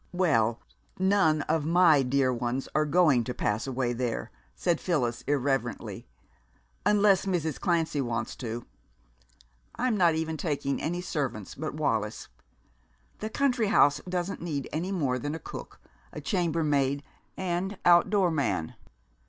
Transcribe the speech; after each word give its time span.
"Well, 0.13 0.59
none 0.97 1.43
of 1.43 1.63
my 1.63 2.01
dear 2.01 2.33
ones 2.33 2.67
are 2.73 2.87
going 2.87 3.23
to 3.25 3.35
pass 3.35 3.67
away 3.67 3.93
there," 3.93 4.31
said 4.55 4.81
Phyllis 4.81 5.21
irreverently, 5.27 6.07
"unless 6.87 7.27
Mrs. 7.27 7.59
Clancy 7.59 8.01
wants 8.01 8.35
to. 8.37 8.65
I'm 9.75 9.95
not 9.95 10.15
even 10.15 10.37
taking 10.37 10.81
any 10.81 11.01
servants 11.01 11.53
but 11.53 11.75
Wallis. 11.75 12.29
The 13.19 13.29
country 13.29 13.67
house 13.67 14.01
doesn't 14.09 14.41
need 14.41 14.67
any 14.73 14.91
more 14.91 15.19
than 15.19 15.35
a 15.35 15.39
cook, 15.39 15.79
a 16.11 16.19
chambermaid, 16.19 17.03
and 17.37 17.77
outdoor 17.85 18.31
man. 18.31 18.73